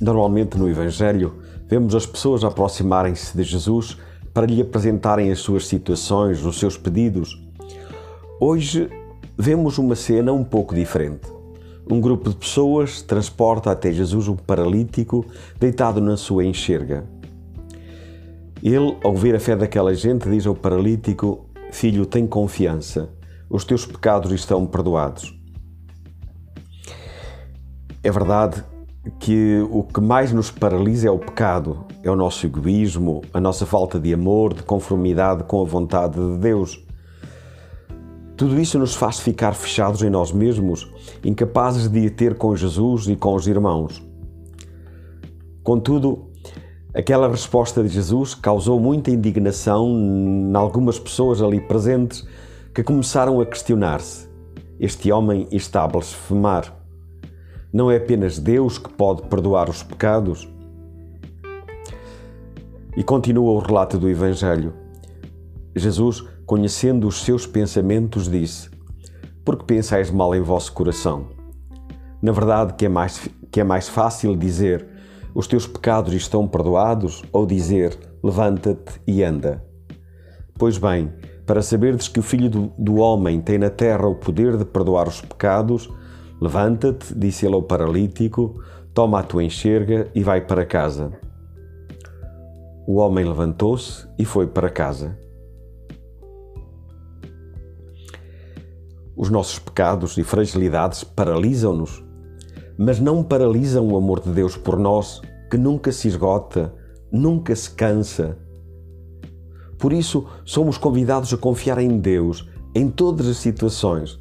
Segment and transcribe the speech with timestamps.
[0.00, 1.34] Normalmente no Evangelho
[1.66, 3.98] vemos as pessoas aproximarem-se de Jesus
[4.32, 7.42] para lhe apresentarem as suas situações, os seus pedidos.
[8.40, 8.88] Hoje
[9.36, 11.26] vemos uma cena um pouco diferente.
[11.90, 15.24] Um grupo de pessoas transporta até Jesus um paralítico
[15.58, 17.04] deitado na sua enxerga.
[18.62, 23.08] Ele, ao ver a fé daquela gente, diz ao paralítico: Filho, tem confiança,
[23.48, 25.34] os teus pecados estão perdoados.
[28.02, 28.62] É verdade
[29.18, 33.64] que o que mais nos paralisa é o pecado, é o nosso egoísmo, a nossa
[33.64, 36.84] falta de amor, de conformidade com a vontade de Deus.
[38.36, 40.88] Tudo isso nos faz ficar fechados em nós mesmos,
[41.24, 44.00] incapazes de ter com Jesus e com os irmãos.
[45.62, 46.30] Contudo,
[46.94, 52.26] aquela resposta de Jesus causou muita indignação em algumas pessoas ali presentes
[52.72, 54.28] que começaram a questionar-se:
[54.78, 56.77] este homem está a blasfemar.
[57.70, 60.48] Não é apenas Deus que pode perdoar os pecados?
[62.96, 64.72] E continua o relato do Evangelho.
[65.76, 68.70] Jesus, conhecendo os seus pensamentos, disse:
[69.44, 71.26] Por que pensais mal em vosso coração?
[72.22, 74.86] Na verdade, que é mais, que é mais fácil dizer:
[75.34, 79.62] Os teus pecados estão perdoados, ou dizer: Levanta-te e anda.
[80.58, 81.12] Pois bem,
[81.44, 85.06] para saberdes que o Filho do, do Homem tem na terra o poder de perdoar
[85.06, 85.88] os pecados,
[86.40, 88.62] Levanta-te, disse ele ao paralítico,
[88.94, 91.12] toma a tua enxerga e vai para casa.
[92.86, 95.18] O homem levantou-se e foi para casa.
[99.16, 102.04] Os nossos pecados e fragilidades paralisam-nos,
[102.78, 106.72] mas não paralisam o amor de Deus por nós, que nunca se esgota,
[107.10, 108.38] nunca se cansa.
[109.76, 114.20] Por isso, somos convidados a confiar em Deus em todas as situações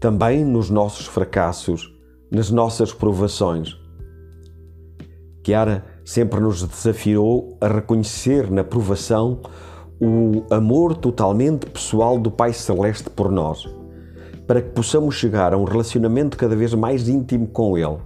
[0.00, 1.92] também nos nossos fracassos,
[2.30, 3.76] nas nossas provações.
[5.44, 9.40] Chiara sempre nos desafiou a reconhecer na provação
[10.00, 13.66] o amor totalmente pessoal do Pai Celeste por nós,
[14.46, 17.98] para que possamos chegar a um relacionamento cada vez mais íntimo com Ele.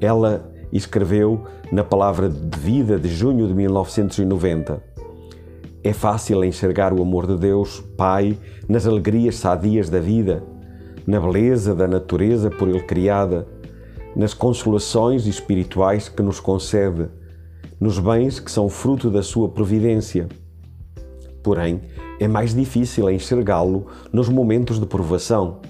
[0.00, 4.82] Ela escreveu na Palavra de Vida de junho de 1990.
[5.82, 8.38] É fácil enxergar o amor de Deus, Pai,
[8.68, 10.44] nas alegrias sadias da vida,
[11.06, 13.46] na beleza da natureza por Ele criada,
[14.14, 17.08] nas consolações espirituais que nos concede,
[17.80, 20.28] nos bens que são fruto da Sua providência.
[21.42, 21.80] Porém,
[22.20, 25.60] é mais difícil enxergá-lo nos momentos de provação.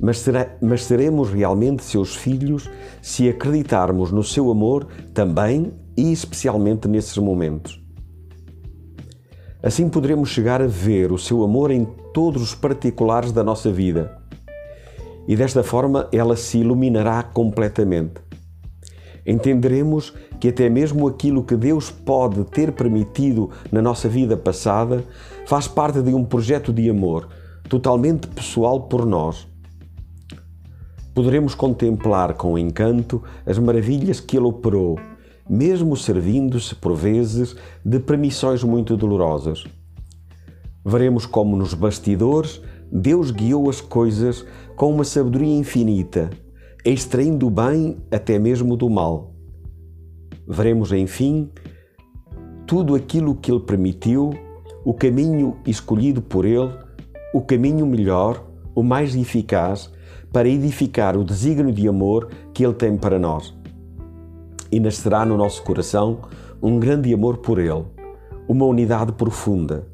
[0.00, 2.68] Mas, será, mas seremos realmente seus filhos
[3.02, 7.79] se acreditarmos no seu amor também e especialmente nesses momentos.
[9.62, 14.16] Assim poderemos chegar a ver o seu amor em todos os particulares da nossa vida.
[15.28, 18.14] E desta forma ela se iluminará completamente.
[19.26, 25.04] Entenderemos que até mesmo aquilo que Deus pode ter permitido na nossa vida passada
[25.46, 27.28] faz parte de um projeto de amor
[27.68, 29.46] totalmente pessoal por nós.
[31.14, 34.98] Poderemos contemplar com encanto as maravilhas que Ele operou
[35.50, 39.64] mesmo servindo-se, por vezes, de permissões muito dolorosas.
[40.86, 42.62] Veremos como nos bastidores
[42.92, 44.46] Deus guiou as coisas
[44.76, 46.30] com uma sabedoria infinita,
[46.84, 49.34] extraindo o bem até mesmo do mal.
[50.46, 51.50] Veremos, enfim,
[52.64, 54.30] tudo aquilo que Ele permitiu,
[54.84, 56.72] o caminho escolhido por Ele,
[57.34, 59.90] o caminho melhor, o mais eficaz,
[60.32, 63.59] para edificar o desígnio de amor que Ele tem para nós
[64.70, 66.20] e nascerá no nosso coração
[66.62, 67.84] um grande amor por Ele,
[68.48, 69.86] uma unidade profunda,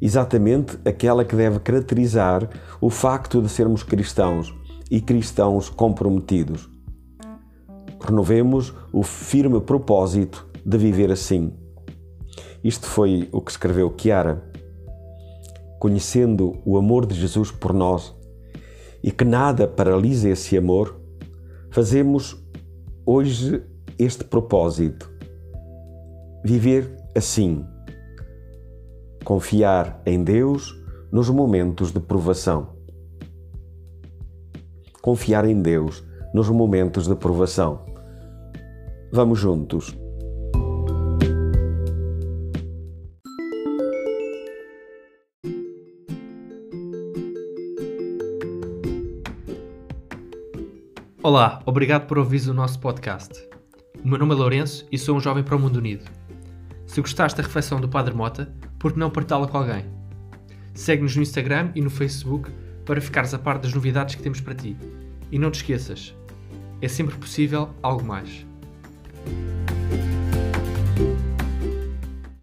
[0.00, 2.48] exatamente aquela que deve caracterizar
[2.80, 4.54] o facto de sermos cristãos
[4.90, 6.68] e cristãos comprometidos.
[8.00, 11.52] Renovemos o firme propósito de viver assim.
[12.62, 14.42] Isto foi o que escreveu Chiara.
[15.78, 18.14] Conhecendo o amor de Jesus por nós
[19.02, 20.98] e que nada paralisa esse amor,
[21.70, 22.36] fazemos
[23.04, 23.62] hoje
[23.98, 25.10] este propósito.
[26.44, 27.64] Viver assim.
[29.24, 30.74] Confiar em Deus
[31.10, 32.76] nos momentos de provação.
[35.02, 36.04] Confiar em Deus
[36.34, 37.84] nos momentos de provação.
[39.12, 39.96] Vamos juntos.
[51.22, 53.55] Olá, obrigado por ouvir o nosso podcast.
[54.06, 56.04] O meu nome é Lourenço e sou um jovem para o mundo unido.
[56.86, 59.84] Se gostaste da reflexão do Padre Mota, por que não partilhá-la com alguém?
[60.74, 62.48] Segue-nos no Instagram e no Facebook
[62.84, 64.76] para ficares a par das novidades que temos para ti.
[65.32, 66.14] E não te esqueças,
[66.80, 68.46] é sempre possível algo mais.